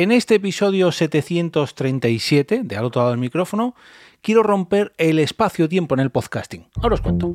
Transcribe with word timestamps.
En 0.00 0.12
este 0.12 0.36
episodio 0.36 0.92
737 0.92 2.62
de 2.64 2.76
Al 2.78 2.86
otro 2.86 3.02
lado 3.02 3.10
del 3.10 3.20
micrófono, 3.20 3.74
quiero 4.22 4.42
romper 4.42 4.94
el 4.96 5.18
espacio-tiempo 5.18 5.94
en 5.94 6.00
el 6.00 6.08
podcasting. 6.08 6.68
Ahora 6.80 6.94
os 6.94 7.02
cuento. 7.02 7.34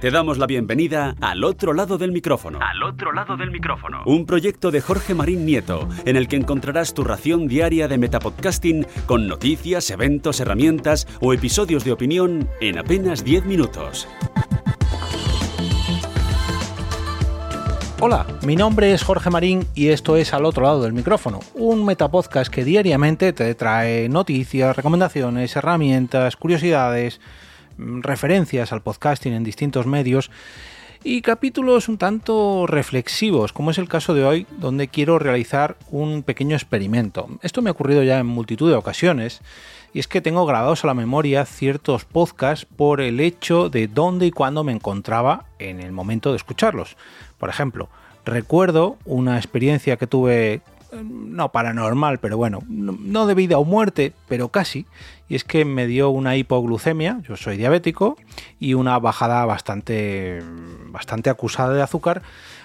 Te 0.00 0.10
damos 0.10 0.38
la 0.38 0.46
bienvenida 0.46 1.14
al 1.20 1.44
otro 1.44 1.74
lado 1.74 1.98
del 1.98 2.12
micrófono. 2.12 2.60
Al 2.62 2.82
otro 2.82 3.12
lado 3.12 3.36
del 3.36 3.50
micrófono. 3.50 4.04
Un 4.06 4.24
proyecto 4.24 4.70
de 4.70 4.80
Jorge 4.80 5.12
Marín 5.14 5.44
Nieto, 5.44 5.86
en 6.06 6.16
el 6.16 6.28
que 6.28 6.36
encontrarás 6.36 6.94
tu 6.94 7.04
ración 7.04 7.46
diaria 7.46 7.88
de 7.88 7.98
metapodcasting 7.98 8.86
con 9.04 9.28
noticias, 9.28 9.90
eventos, 9.90 10.40
herramientas 10.40 11.06
o 11.20 11.34
episodios 11.34 11.84
de 11.84 11.92
opinión 11.92 12.48
en 12.62 12.78
apenas 12.78 13.22
10 13.22 13.44
minutos. 13.44 14.08
Hola, 17.98 18.26
mi 18.44 18.56
nombre 18.56 18.92
es 18.92 19.02
Jorge 19.02 19.30
Marín 19.30 19.66
y 19.74 19.88
esto 19.88 20.16
es 20.16 20.34
Al 20.34 20.44
otro 20.44 20.64
lado 20.64 20.82
del 20.82 20.92
micrófono, 20.92 21.40
un 21.54 21.82
metapodcast 21.86 22.52
que 22.52 22.62
diariamente 22.62 23.32
te 23.32 23.54
trae 23.54 24.10
noticias, 24.10 24.76
recomendaciones, 24.76 25.56
herramientas, 25.56 26.36
curiosidades, 26.36 27.22
mm, 27.78 28.02
referencias 28.02 28.70
al 28.72 28.82
podcasting 28.82 29.32
en 29.32 29.44
distintos 29.44 29.86
medios 29.86 30.30
y 31.08 31.22
capítulos 31.22 31.88
un 31.88 31.98
tanto 31.98 32.66
reflexivos, 32.66 33.52
como 33.52 33.70
es 33.70 33.78
el 33.78 33.88
caso 33.88 34.12
de 34.12 34.24
hoy, 34.24 34.44
donde 34.58 34.88
quiero 34.88 35.20
realizar 35.20 35.76
un 35.92 36.24
pequeño 36.24 36.56
experimento. 36.56 37.28
Esto 37.42 37.62
me 37.62 37.70
ha 37.70 37.74
ocurrido 37.74 38.02
ya 38.02 38.18
en 38.18 38.26
multitud 38.26 38.68
de 38.68 38.74
ocasiones, 38.74 39.40
y 39.94 40.00
es 40.00 40.08
que 40.08 40.20
tengo 40.20 40.44
grabados 40.46 40.82
a 40.82 40.88
la 40.88 40.94
memoria 40.94 41.46
ciertos 41.46 42.04
podcasts 42.04 42.66
por 42.66 43.00
el 43.00 43.20
hecho 43.20 43.68
de 43.68 43.86
dónde 43.86 44.26
y 44.26 44.32
cuándo 44.32 44.64
me 44.64 44.72
encontraba 44.72 45.44
en 45.60 45.80
el 45.80 45.92
momento 45.92 46.32
de 46.32 46.38
escucharlos. 46.38 46.96
Por 47.38 47.50
ejemplo, 47.50 47.88
recuerdo 48.24 48.96
una 49.04 49.36
experiencia 49.36 49.96
que 49.98 50.08
tuve, 50.08 50.60
no 51.02 51.52
paranormal, 51.52 52.18
pero 52.18 52.36
bueno, 52.36 52.60
no 52.68 53.26
de 53.26 53.34
vida 53.34 53.58
o 53.58 53.64
muerte, 53.64 54.12
pero 54.28 54.48
casi, 54.48 54.86
y 55.28 55.34
es 55.34 55.44
que 55.44 55.64
me 55.64 55.86
dio 55.86 56.10
una 56.10 56.36
hipoglucemia, 56.36 57.20
yo 57.28 57.36
soy 57.36 57.56
diabético, 57.56 58.16
y 58.58 58.74
una 58.74 58.98
bajada 58.98 59.44
bastante, 59.44 60.42
bastante 60.88 61.30
acusada 61.30 61.74
de 61.74 61.82
azúcar, 61.82 62.22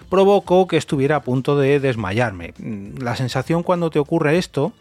provocó 0.10 0.68
que 0.68 0.78
estuviera 0.78 1.18
a 1.18 1.22
punto 1.22 1.58
de 1.58 1.80
desmayarme. 1.80 2.54
La 3.00 3.16
sensación 3.16 3.64
cuando 3.64 3.90
te 3.90 4.00
ocurre 4.00 4.38
esto 4.38 4.74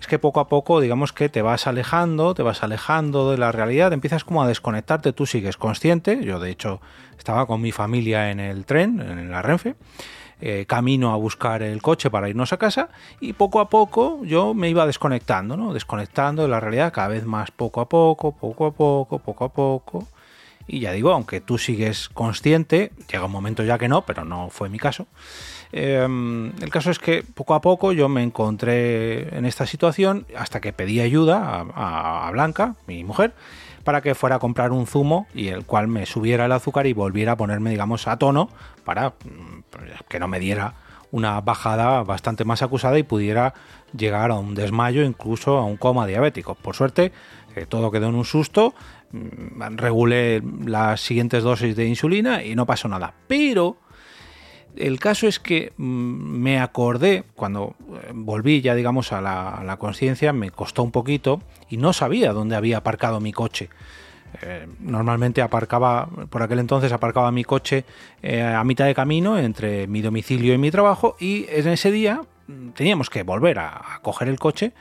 es 0.00 0.06
que 0.06 0.18
poco 0.18 0.40
a 0.40 0.48
poco, 0.48 0.80
digamos 0.80 1.12
que 1.12 1.28
te 1.28 1.42
vas 1.42 1.66
alejando, 1.66 2.34
te 2.34 2.42
vas 2.42 2.62
alejando 2.62 3.30
de 3.30 3.38
la 3.38 3.52
realidad, 3.52 3.92
empiezas 3.92 4.24
como 4.24 4.42
a 4.42 4.48
desconectarte, 4.48 5.12
tú 5.12 5.26
sigues 5.26 5.56
consciente, 5.56 6.22
yo 6.22 6.38
de 6.38 6.50
hecho 6.50 6.80
estaba 7.18 7.46
con 7.46 7.60
mi 7.60 7.72
familia 7.72 8.30
en 8.30 8.40
el 8.40 8.66
tren, 8.66 9.00
en 9.00 9.30
la 9.30 9.42
Renfe, 9.42 9.74
eh, 10.40 10.66
camino 10.66 11.12
a 11.12 11.16
buscar 11.16 11.62
el 11.62 11.80
coche 11.80 12.10
para 12.10 12.28
irnos 12.28 12.52
a 12.52 12.58
casa 12.58 12.90
y 13.20 13.32
poco 13.32 13.60
a 13.60 13.70
poco 13.70 14.22
yo 14.24 14.54
me 14.54 14.68
iba 14.68 14.86
desconectando, 14.86 15.56
¿no? 15.56 15.72
Desconectando 15.72 16.42
de 16.42 16.48
la 16.48 16.60
realidad 16.60 16.92
cada 16.92 17.08
vez 17.08 17.24
más 17.24 17.50
poco 17.50 17.80
a 17.80 17.88
poco, 17.88 18.32
poco 18.32 18.66
a 18.66 18.72
poco, 18.72 19.18
poco 19.18 19.44
a 19.44 19.48
poco. 19.48 20.06
Y 20.68 20.80
ya 20.80 20.92
digo, 20.92 21.12
aunque 21.12 21.40
tú 21.40 21.58
sigues 21.58 22.08
consciente, 22.08 22.90
llega 23.10 23.24
un 23.26 23.32
momento 23.32 23.62
ya 23.62 23.78
que 23.78 23.88
no, 23.88 24.04
pero 24.04 24.24
no 24.24 24.50
fue 24.50 24.68
mi 24.68 24.78
caso. 24.78 25.06
Em, 25.72 26.52
el 26.60 26.70
caso 26.70 26.90
es 26.90 26.98
que 26.98 27.22
poco 27.22 27.54
a 27.54 27.60
poco 27.60 27.92
yo 27.92 28.08
me 28.08 28.22
encontré 28.22 29.36
en 29.36 29.46
esta 29.46 29.66
situación 29.66 30.26
hasta 30.36 30.60
que 30.60 30.72
pedí 30.72 31.00
ayuda 31.00 31.66
a, 31.74 32.30
Blanca, 32.32 32.74
mi 32.86 33.04
mujer, 33.04 33.32
para 33.86 34.00
que 34.00 34.16
fuera 34.16 34.36
a 34.36 34.38
comprar 34.40 34.72
un 34.72 34.84
zumo 34.88 35.28
y 35.32 35.46
el 35.46 35.64
cual 35.64 35.86
me 35.86 36.06
subiera 36.06 36.46
el 36.46 36.52
azúcar 36.52 36.88
y 36.88 36.92
volviera 36.92 37.32
a 37.32 37.36
ponerme, 37.36 37.70
digamos, 37.70 38.08
a 38.08 38.16
tono 38.18 38.50
para 38.84 39.10
mm, 39.10 39.62
que 40.08 40.18
no 40.18 40.26
me 40.26 40.40
diera 40.40 40.74
una 41.12 41.40
bajada 41.40 42.02
bastante 42.02 42.44
más 42.44 42.62
acusada 42.62 42.98
y 42.98 43.04
pudiera 43.04 43.54
llegar 43.96 44.32
a 44.32 44.34
un 44.34 44.56
desmayo, 44.56 45.04
incluso 45.04 45.56
a 45.56 45.64
un 45.64 45.76
coma 45.76 46.04
diabético. 46.04 46.56
Por 46.56 46.74
suerte, 46.74 47.12
eh, 47.54 47.64
todo 47.64 47.92
quedó 47.92 48.08
en 48.08 48.16
un 48.16 48.24
susto, 48.24 48.74
mm, 49.12 49.76
regulé 49.76 50.42
las 50.64 51.00
siguientes 51.00 51.44
dosis 51.44 51.76
de 51.76 51.86
insulina 51.86 52.42
y 52.42 52.56
no 52.56 52.66
pasó 52.66 52.88
nada. 52.88 53.14
Pero 53.28 53.76
el 54.76 54.98
caso 54.98 55.26
es 55.26 55.38
que 55.38 55.72
mm, 55.76 55.82
me 55.82 56.60
acordé, 56.60 57.24
cuando 57.34 57.74
eh, 57.94 58.12
volví 58.14 58.60
ya 58.60 58.74
digamos 58.74 59.12
a 59.12 59.20
la, 59.20 59.76
conciencia, 59.78 60.32
me 60.32 60.50
costó 60.50 60.82
un 60.82 60.90
poquito 60.90 61.42
y 61.68 61.76
no 61.76 61.92
sabía 61.92 62.32
dónde 62.32 62.56
había 62.56 62.78
aparcado 62.78 63.20
mi 63.20 63.32
coche. 63.32 63.68
Eh, 64.42 64.66
normalmente 64.80 65.40
aparcaba, 65.40 66.08
por 66.30 66.42
aquel 66.42 66.58
entonces 66.58 66.92
aparcaba 66.92 67.30
mi 67.32 67.44
coche 67.44 67.84
eh, 68.22 68.42
a 68.42 68.62
mitad 68.64 68.84
de 68.84 68.94
camino 68.94 69.38
entre 69.38 69.86
mi 69.86 70.02
domicilio 70.02 70.52
y 70.52 70.58
mi 70.58 70.70
trabajo 70.70 71.16
y 71.18 71.46
en 71.48 71.68
ese 71.68 71.90
día 71.90 72.22
mm, 72.46 72.70
teníamos 72.70 73.08
que 73.08 73.22
volver 73.22 73.58
a, 73.58 73.94
a 73.94 74.02
coger 74.02 74.28
el 74.28 74.38
coche, 74.38 74.72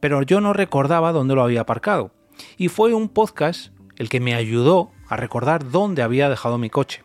pero 0.00 0.22
yo 0.22 0.40
no 0.40 0.52
recordaba 0.52 1.12
dónde 1.12 1.34
lo 1.34 1.42
había 1.42 1.62
aparcado. 1.62 2.12
Y 2.56 2.68
fue 2.68 2.94
un 2.94 3.08
podcast 3.08 3.72
el 3.96 4.08
que 4.08 4.20
me 4.20 4.34
ayudó 4.34 4.92
a 5.08 5.16
recordar 5.16 5.70
dónde 5.70 6.02
había 6.02 6.28
dejado 6.28 6.56
mi 6.56 6.70
coche. 6.70 7.02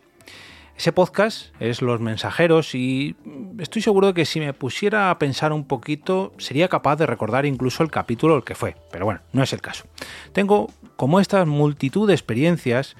Ese 0.76 0.90
podcast 0.90 1.54
es 1.60 1.82
Los 1.82 2.00
Mensajeros 2.00 2.74
y 2.74 3.14
estoy 3.58 3.80
seguro 3.80 4.08
de 4.08 4.14
que 4.14 4.24
si 4.24 4.40
me 4.40 4.52
pusiera 4.52 5.10
a 5.10 5.18
pensar 5.20 5.52
un 5.52 5.64
poquito 5.66 6.32
sería 6.38 6.68
capaz 6.68 6.96
de 6.96 7.06
recordar 7.06 7.46
incluso 7.46 7.84
el 7.84 7.92
capítulo 7.92 8.36
el 8.36 8.42
que 8.42 8.56
fue, 8.56 8.74
pero 8.90 9.04
bueno, 9.04 9.20
no 9.32 9.44
es 9.44 9.52
el 9.52 9.60
caso. 9.60 9.84
Tengo 10.32 10.68
como 10.96 11.20
esta 11.20 11.44
multitud 11.44 12.08
de 12.08 12.14
experiencias 12.14 12.96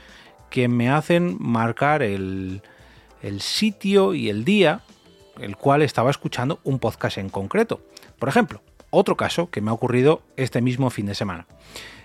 que 0.50 0.68
me 0.68 0.88
hacen 0.88 1.36
marcar 1.40 2.04
el, 2.04 2.62
el 3.22 3.40
sitio 3.40 4.14
y 4.14 4.30
el 4.30 4.44
día 4.44 4.82
el 5.40 5.56
cual 5.56 5.82
estaba 5.82 6.10
escuchando 6.10 6.60
un 6.62 6.78
podcast 6.78 7.18
en 7.18 7.28
concreto. 7.28 7.80
Por 8.20 8.28
ejemplo, 8.28 8.62
otro 8.90 9.16
caso 9.16 9.50
que 9.50 9.60
me 9.60 9.70
ha 9.70 9.74
ocurrido 9.74 10.22
este 10.36 10.62
mismo 10.62 10.90
fin 10.90 11.06
de 11.06 11.16
semana. 11.16 11.46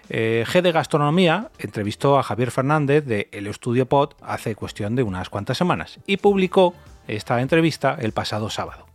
Eh, 0.09 0.43
G 0.47 0.61
de 0.61 0.71
Gastronomía 0.71 1.51
entrevistó 1.59 2.17
a 2.17 2.23
Javier 2.23 2.49
Fernández 2.49 3.05
de 3.05 3.29
El 3.31 3.45
Estudio 3.45 3.87
Pod 3.87 4.13
hace 4.21 4.55
cuestión 4.55 4.95
de 4.95 5.03
unas 5.03 5.29
cuantas 5.29 5.57
semanas 5.57 5.99
y 6.07 6.17
publicó 6.17 6.73
esta 7.07 7.39
entrevista 7.41 7.95
el 7.99 8.11
pasado 8.11 8.49
sábado. 8.49 8.87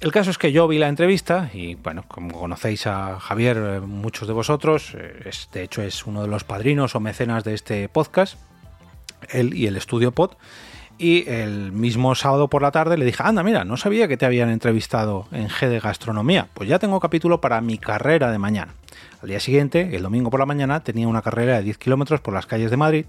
El 0.00 0.12
caso 0.12 0.30
es 0.30 0.36
que 0.36 0.52
yo 0.52 0.68
vi 0.68 0.78
la 0.78 0.88
entrevista 0.88 1.50
y, 1.54 1.74
bueno, 1.74 2.04
como 2.06 2.38
conocéis 2.38 2.86
a 2.86 3.18
Javier, 3.18 3.56
eh, 3.56 3.80
muchos 3.80 4.28
de 4.28 4.34
vosotros, 4.34 4.94
eh, 4.94 5.30
de 5.52 5.62
hecho 5.62 5.82
es 5.82 6.04
uno 6.04 6.20
de 6.20 6.28
los 6.28 6.44
padrinos 6.44 6.94
o 6.94 7.00
mecenas 7.00 7.44
de 7.44 7.54
este 7.54 7.88
podcast, 7.88 8.38
él 9.30 9.54
y 9.54 9.66
el 9.66 9.76
Estudio 9.76 10.12
Pod, 10.12 10.32
y 10.98 11.28
el 11.28 11.72
mismo 11.72 12.14
sábado 12.14 12.48
por 12.48 12.62
la 12.62 12.70
tarde 12.70 12.96
le 12.96 13.04
dije, 13.04 13.22
anda, 13.22 13.42
mira, 13.42 13.64
no 13.64 13.76
sabía 13.76 14.08
que 14.08 14.16
te 14.16 14.24
habían 14.24 14.48
entrevistado 14.48 15.26
en 15.30 15.48
G 15.48 15.68
de 15.68 15.80
Gastronomía. 15.80 16.48
Pues 16.54 16.68
ya 16.68 16.78
tengo 16.78 17.00
capítulo 17.00 17.40
para 17.40 17.60
mi 17.60 17.78
carrera 17.78 18.30
de 18.30 18.38
mañana. 18.38 18.74
Al 19.22 19.28
día 19.28 19.40
siguiente, 19.40 19.94
el 19.94 20.02
domingo 20.02 20.30
por 20.30 20.40
la 20.40 20.46
mañana, 20.46 20.80
tenía 20.80 21.08
una 21.08 21.22
carrera 21.22 21.56
de 21.56 21.64
10 21.64 21.78
kilómetros 21.78 22.20
por 22.20 22.32
las 22.32 22.46
calles 22.46 22.70
de 22.70 22.76
Madrid. 22.76 23.06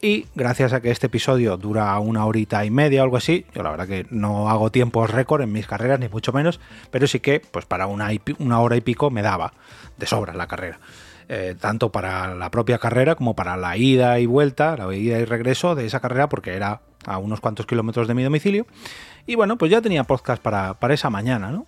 Y 0.00 0.26
gracias 0.34 0.72
a 0.72 0.80
que 0.80 0.90
este 0.90 1.06
episodio 1.06 1.56
dura 1.56 1.98
una 1.98 2.26
horita 2.26 2.64
y 2.64 2.70
media 2.70 3.00
o 3.00 3.04
algo 3.04 3.16
así, 3.16 3.46
yo 3.54 3.62
la 3.62 3.70
verdad 3.70 3.88
que 3.88 4.06
no 4.10 4.50
hago 4.50 4.70
tiempos 4.70 5.10
récord 5.10 5.42
en 5.42 5.52
mis 5.52 5.66
carreras, 5.66 5.98
ni 5.98 6.08
mucho 6.08 6.32
menos, 6.32 6.60
pero 6.90 7.06
sí 7.06 7.20
que 7.20 7.40
pues 7.40 7.64
para 7.64 7.86
una, 7.86 8.10
una 8.38 8.60
hora 8.60 8.76
y 8.76 8.82
pico 8.82 9.10
me 9.10 9.22
daba 9.22 9.54
de 9.96 10.06
sobra 10.06 10.34
la 10.34 10.46
carrera. 10.46 10.78
Eh, 11.28 11.56
tanto 11.58 11.90
para 11.90 12.36
la 12.36 12.50
propia 12.52 12.78
carrera 12.78 13.16
como 13.16 13.34
para 13.34 13.56
la 13.56 13.76
ida 13.76 14.20
y 14.20 14.26
vuelta, 14.26 14.76
la 14.76 14.94
ida 14.94 15.18
y 15.18 15.24
regreso 15.24 15.74
de 15.74 15.86
esa 15.86 15.98
carrera, 15.98 16.28
porque 16.28 16.54
era 16.54 16.82
a 17.06 17.18
unos 17.18 17.40
cuantos 17.40 17.66
kilómetros 17.66 18.08
de 18.08 18.14
mi 18.14 18.22
domicilio. 18.22 18.66
Y 19.26 19.34
bueno, 19.34 19.56
pues 19.56 19.70
ya 19.70 19.80
tenía 19.80 20.04
podcast 20.04 20.42
para, 20.42 20.74
para 20.74 20.94
esa 20.94 21.10
mañana, 21.10 21.50
¿no? 21.50 21.66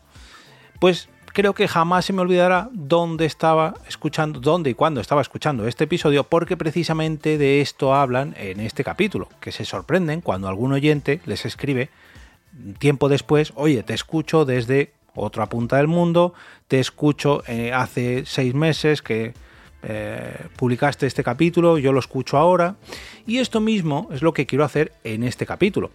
Pues 0.79 1.09
creo 1.33 1.55
que 1.55 1.69
jamás 1.69 2.05
se 2.05 2.13
me 2.13 2.23
olvidará 2.23 2.69
dónde 2.73 3.25
estaba 3.25 3.75
escuchando, 3.89 4.41
dónde 4.41 4.71
y 4.71 4.75
cuándo 4.75 5.01
estaba 5.01 5.21
escuchando 5.21 5.67
este 5.67 5.85
episodio, 5.85 6.25
porque 6.25 6.57
precisamente 6.57 7.39
de 7.39 7.61
esto 7.61 7.95
hablan 7.95 8.35
en 8.39 8.61
este 8.61 8.85
capítulo, 8.85 9.29
que 9.41 9.53
se 9.53 9.65
sorprenden 9.65 10.21
cuando 10.21 10.49
algún 10.49 10.73
oyente 10.73 11.21
les 11.27 11.45
escribe 11.45 11.91
tiempo 12.79 13.09
después, 13.09 13.53
oye, 13.55 13.83
te 13.83 13.95
escucho 13.95 14.45
desde 14.45 14.93
otra 15.15 15.47
punta 15.47 15.77
del 15.77 15.89
mundo, 15.89 16.35
te 16.67 16.81
escucho 16.81 17.43
eh, 17.47 17.73
hace 17.73 18.25
seis 18.27 18.55
meses 18.55 19.03
que 19.03 19.35
eh, 19.83 20.47
publicaste 20.57 21.07
este 21.07 21.23
capítulo, 21.23 21.79
yo 21.79 21.93
lo 21.93 22.01
escucho 22.01 22.37
ahora. 22.37 22.77
Y 23.27 23.39
esto 23.39 23.61
mismo 23.61 24.09
es 24.13 24.23
lo 24.23 24.33
que 24.33 24.47
quiero 24.47 24.65
hacer 24.65 24.93
en 25.05 25.23
este 25.23 25.47
capítulo. 25.47 25.91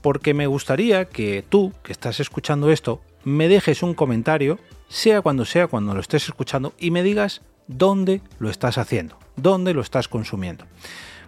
Porque 0.00 0.34
me 0.34 0.46
gustaría 0.46 1.06
que 1.06 1.44
tú, 1.48 1.72
que 1.82 1.92
estás 1.92 2.20
escuchando 2.20 2.70
esto, 2.70 3.00
me 3.24 3.48
dejes 3.48 3.82
un 3.82 3.94
comentario, 3.94 4.58
sea 4.88 5.22
cuando 5.22 5.44
sea, 5.44 5.66
cuando 5.66 5.94
lo 5.94 6.00
estés 6.00 6.24
escuchando, 6.24 6.74
y 6.78 6.90
me 6.90 7.02
digas 7.02 7.42
dónde 7.66 8.20
lo 8.38 8.50
estás 8.50 8.78
haciendo, 8.78 9.18
dónde 9.36 9.74
lo 9.74 9.80
estás 9.80 10.08
consumiendo. 10.08 10.66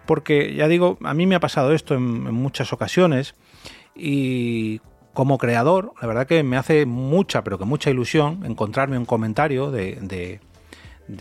Porque 0.05 0.53
ya 0.55 0.67
digo, 0.67 0.97
a 1.03 1.13
mí 1.13 1.25
me 1.25 1.35
ha 1.35 1.39
pasado 1.39 1.73
esto 1.73 1.95
en, 1.95 2.33
muchas 2.33 2.71
ocasiones 2.71 3.35
y 3.95 4.79
como 5.13 5.39
creador, 5.39 5.93
la 5.99 6.07
verdad 6.07 6.27
que 6.27 6.43
me 6.43 6.57
hace 6.57 6.85
mucha, 6.85 7.43
pero 7.43 7.57
que 7.57 7.65
mucha 7.65 7.89
ilusión 7.89 8.45
encontrarme 8.45 8.99
un 8.99 9.05
comentario 9.05 9.71
de, 9.71 9.97
de 10.01 10.39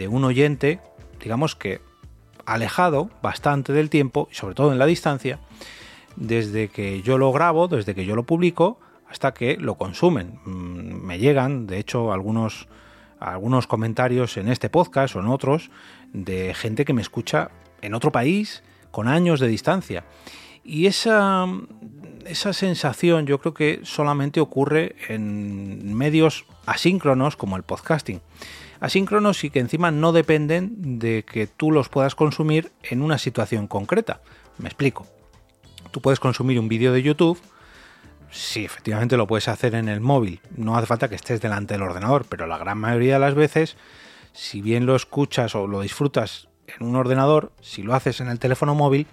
un 0.08 0.24
oyente, 0.24 0.80
digamos 1.20 1.54
que 1.54 1.80
alejado 2.44 3.10
bastante 3.22 3.72
del 3.72 3.90
tiempo, 3.90 4.28
y 4.30 4.34
sobre 4.34 4.54
todo 4.54 4.72
en 4.72 4.78
la 4.78 4.86
distancia, 4.86 5.38
desde 6.16 6.68
que 6.68 7.02
yo 7.02 7.18
lo 7.18 7.32
grabo, 7.32 7.68
desde 7.68 7.94
que 7.94 8.06
yo 8.06 8.16
lo 8.16 8.24
publico, 8.24 8.78
hasta 9.08 9.34
que 9.34 9.56
lo 9.56 9.76
consumen. 9.76 10.38
Mm, 10.44 11.04
me 11.06 11.18
llegan, 11.18 11.66
de 11.66 11.78
hecho, 11.78 12.12
algunos, 12.12 12.68
algunos 13.20 13.66
comentarios 13.66 14.36
en 14.36 14.48
este 14.48 14.68
podcast 14.68 15.16
o 15.16 15.20
en 15.20 15.26
otros 15.26 15.70
de 16.12 16.54
gente 16.54 16.84
que 16.84 16.92
me 16.92 17.02
escucha 17.02 17.50
en 17.82 17.94
otro 17.94 18.10
país 18.12 18.62
con 18.90 19.08
años 19.08 19.40
de 19.40 19.48
distancia. 19.48 20.04
Y 20.64 20.86
esa, 20.86 21.46
esa 22.24 22.52
sensación 22.52 23.26
yo 23.26 23.38
creo 23.38 23.54
que 23.54 23.80
solamente 23.84 24.40
ocurre 24.40 24.96
en 25.08 25.94
medios 25.94 26.44
asíncronos 26.66 27.36
como 27.36 27.56
el 27.56 27.62
podcasting. 27.62 28.20
Asíncronos 28.80 29.42
y 29.44 29.50
que 29.50 29.60
encima 29.60 29.90
no 29.90 30.12
dependen 30.12 30.98
de 30.98 31.24
que 31.24 31.46
tú 31.46 31.70
los 31.70 31.88
puedas 31.88 32.14
consumir 32.14 32.72
en 32.82 33.02
una 33.02 33.18
situación 33.18 33.66
concreta. 33.66 34.20
Me 34.58 34.68
explico. 34.68 35.06
Tú 35.90 36.00
puedes 36.00 36.20
consumir 36.20 36.58
un 36.60 36.68
vídeo 36.68 36.92
de 36.92 37.02
YouTube, 37.02 37.40
sí, 38.30 38.64
efectivamente 38.64 39.16
lo 39.16 39.26
puedes 39.26 39.48
hacer 39.48 39.74
en 39.74 39.88
el 39.88 40.00
móvil, 40.00 40.40
no 40.56 40.76
hace 40.76 40.86
falta 40.86 41.08
que 41.08 41.14
estés 41.14 41.40
delante 41.40 41.74
del 41.74 41.82
ordenador, 41.82 42.26
pero 42.28 42.46
la 42.46 42.58
gran 42.58 42.78
mayoría 42.78 43.14
de 43.14 43.20
las 43.20 43.34
veces, 43.34 43.76
si 44.32 44.60
bien 44.60 44.84
lo 44.84 44.94
escuchas 44.94 45.54
o 45.54 45.66
lo 45.66 45.80
disfrutas 45.80 46.48
en 46.66 46.86
un 46.86 46.96
ordenador, 46.96 47.52
si 47.60 47.82
lo 47.82 47.94
haces 47.94 48.20
en 48.20 48.28
el 48.28 48.38
teléfono 48.38 48.74
móvil, 48.74 49.06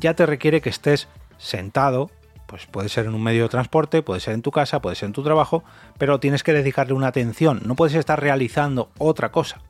ya 0.00 0.14
te 0.14 0.26
requiere 0.26 0.60
que 0.60 0.70
estés 0.70 1.08
sentado 1.38 2.10
pues 2.46 2.66
puede 2.66 2.88
ser 2.88 3.06
en 3.06 3.14
un 3.14 3.22
medio 3.22 3.44
de 3.44 3.48
transporte, 3.48 4.02
puede 4.02 4.20
ser 4.20 4.34
en 4.34 4.42
tu 4.42 4.50
casa, 4.50 4.80
puede 4.80 4.96
ser 4.96 5.08
en 5.08 5.12
tu 5.12 5.22
trabajo, 5.22 5.64
pero 5.98 6.20
tienes 6.20 6.42
que 6.42 6.52
dedicarle 6.52 6.94
una 6.94 7.08
atención, 7.08 7.60
no 7.64 7.74
puedes 7.74 7.94
estar 7.94 8.20
realizando 8.20 8.88
otra 8.98 9.30
cosa. 9.30 9.60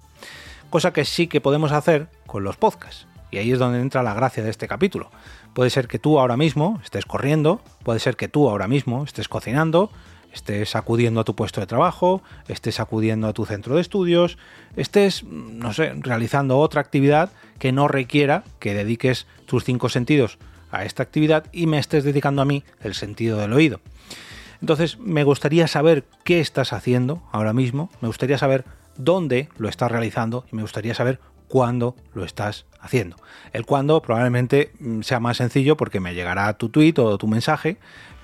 Cosa 0.70 0.92
que 0.92 1.04
sí 1.04 1.26
que 1.26 1.40
podemos 1.40 1.72
hacer 1.72 2.08
con 2.26 2.44
los 2.44 2.56
podcasts. 2.56 3.06
Y 3.30 3.38
ahí 3.38 3.52
es 3.52 3.58
donde 3.58 3.80
entra 3.80 4.02
la 4.02 4.14
gracia 4.14 4.42
de 4.42 4.50
este 4.50 4.68
capítulo. 4.68 5.10
Puede 5.54 5.70
ser 5.70 5.88
que 5.88 5.98
tú 5.98 6.18
ahora 6.18 6.36
mismo 6.36 6.80
estés 6.84 7.06
corriendo, 7.06 7.60
puede 7.82 7.98
ser 7.98 8.16
que 8.16 8.28
tú 8.28 8.48
ahora 8.48 8.68
mismo 8.68 9.04
estés 9.04 9.28
cocinando, 9.28 9.90
estés 10.32 10.76
acudiendo 10.76 11.20
a 11.20 11.24
tu 11.24 11.34
puesto 11.34 11.60
de 11.60 11.66
trabajo, 11.66 12.22
estés 12.46 12.78
acudiendo 12.78 13.26
a 13.26 13.32
tu 13.32 13.46
centro 13.46 13.74
de 13.74 13.80
estudios, 13.80 14.38
estés, 14.76 15.24
no 15.24 15.72
sé, 15.72 15.94
realizando 15.98 16.58
otra 16.58 16.80
actividad 16.80 17.30
que 17.58 17.72
no 17.72 17.88
requiera 17.88 18.44
que 18.58 18.74
dediques 18.74 19.26
tus 19.46 19.64
cinco 19.64 19.88
sentidos 19.88 20.38
a 20.70 20.84
esta 20.84 21.02
actividad 21.02 21.46
y 21.52 21.66
me 21.66 21.78
estés 21.78 22.04
dedicando 22.04 22.42
a 22.42 22.44
mí 22.44 22.64
el 22.80 22.94
sentido 22.94 23.38
del 23.38 23.52
oído. 23.52 23.80
Entonces 24.60 24.98
me 24.98 25.24
gustaría 25.24 25.68
saber 25.68 26.04
qué 26.24 26.40
estás 26.40 26.72
haciendo 26.72 27.22
ahora 27.32 27.52
mismo, 27.52 27.90
me 28.00 28.08
gustaría 28.08 28.38
saber 28.38 28.64
dónde 28.96 29.48
lo 29.58 29.68
estás 29.68 29.90
realizando 29.90 30.44
y 30.50 30.56
me 30.56 30.62
gustaría 30.62 30.94
saber 30.94 31.20
cuándo 31.48 31.94
lo 32.14 32.24
estás 32.24 32.66
haciendo. 32.80 33.16
El 33.52 33.66
cuándo 33.66 34.00
probablemente 34.02 34.72
mm, 34.78 35.02
sea 35.02 35.20
más 35.20 35.36
sencillo 35.36 35.76
porque 35.76 36.00
me 36.00 36.14
llegará 36.14 36.52
tu 36.54 36.68
tweet 36.68 36.94
o 36.98 37.18
tu 37.18 37.28
mensaje, 37.28 37.76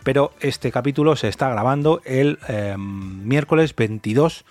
pero 0.05 0.33
este 0.41 0.73
capítulo 0.73 1.17
se 1.17 1.29
está 1.29 1.49
grabando 1.49 2.00
el 2.05 2.39
em, 2.49 3.27
miércoles 3.27 3.77
22 3.77 4.44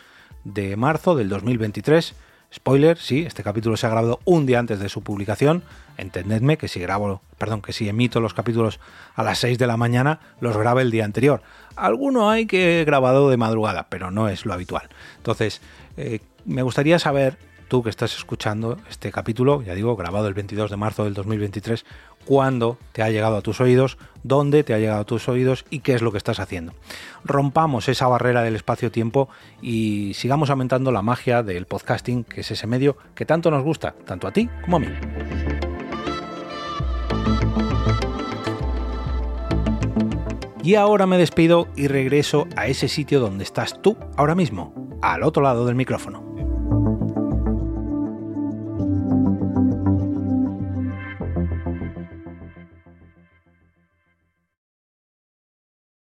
de 0.44 0.76
marzo 0.76 1.16
del 1.16 1.30
2023 1.30 2.16
Spoiler, 2.54 2.98
sí, 2.98 3.24
este 3.26 3.44
capítulo 3.44 3.78
se 3.78 3.88
ha 3.88 3.90
grabado 3.90 4.20
un 4.26 4.46
día 4.46 4.60
antes 4.60 4.80
de 4.80 4.90
su 4.90 5.04
publicación. 5.04 5.64
Entendedme 5.98 6.58
que 6.58 6.68
si 6.68 6.82
grabo, 6.82 7.22
perdón, 7.38 7.62
que 7.62 7.72
si 7.72 7.88
emito 7.88 8.20
los 8.20 8.34
capítulos 8.34 8.82
a 9.16 9.24
las 9.24 9.40
6 9.40 9.58
de 9.58 9.68
la 9.68 9.78
mañana, 9.78 10.20
los 10.42 10.58
grabo 10.58 10.82
el 10.82 10.92
día 10.92 11.06
anterior. 11.06 11.42
Alguno 11.78 12.30
hay 12.30 12.48
que 12.48 12.82
he 12.82 12.86
grabado 12.86 13.30
de 13.30 13.38
madrugada, 13.38 13.88
pero 13.90 14.12
no 14.12 14.28
es 14.28 14.46
lo 14.46 14.54
habitual. 14.54 14.90
Entonces, 15.16 15.62
eh, 15.96 16.20
me 16.44 16.62
gustaría 16.62 17.00
saber, 17.00 17.38
tú 17.70 17.84
que 17.84 17.90
estás 17.90 18.18
escuchando 18.18 18.78
este 18.90 19.14
capítulo, 19.14 19.62
ya 19.62 19.74
digo, 19.74 19.96
grabado 19.96 20.28
el 20.28 20.34
22 20.34 20.70
de 20.70 20.76
marzo 20.76 21.06
del 21.06 21.14
2023, 21.14 21.86
cuándo 22.26 22.78
te 22.92 23.04
ha 23.04 23.10
llegado 23.10 23.38
a 23.38 23.42
tus 23.42 23.62
oídos, 23.62 23.98
dónde 24.24 24.64
te 24.64 24.74
ha 24.74 24.80
llegado 24.80 25.02
a 25.02 25.06
tus 25.06 25.28
oídos 25.30 25.66
y 25.70 25.80
qué 25.80 25.94
es 25.94 26.02
lo 26.02 26.12
que 26.12 26.18
estás 26.18 26.40
haciendo. 26.40 26.74
Rompamos 27.24 27.90
esa 27.90 28.08
barrera 28.08 28.44
del 28.44 28.56
espacio-tiempo 28.56 29.30
y 29.62 30.14
sigamos 30.16 30.50
aumentando 30.50 30.92
la 30.92 31.02
magia 31.02 31.44
del 31.44 31.66
podcasting, 31.66 32.24
que 32.24 32.42
es 32.42 32.52
ese 32.52 32.68
medio 32.68 32.98
que 33.16 33.26
tanto 33.26 33.52
nos 33.52 33.64
gusta, 33.64 33.94
tanto 34.06 34.28
a 34.28 34.32
ti 34.32 34.50
como 34.64 34.78
a 34.78 34.80
mí. 34.80 34.88
Y 40.64 40.76
ahora 40.76 41.08
me 41.08 41.18
despido 41.18 41.68
y 41.76 41.88
regreso 41.88 42.48
a 42.56 42.68
ese 42.68 42.88
sitio 42.88 43.20
donde 43.20 43.44
estás 43.44 43.82
tú 43.82 43.98
ahora 44.16 44.36
mismo, 44.36 45.00
al 45.02 45.24
otro 45.24 45.42
lado 45.42 45.66
del 45.66 45.76
micrófono. 45.76 46.31